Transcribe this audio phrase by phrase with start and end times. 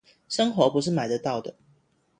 [0.27, 1.53] 生活不是買得到的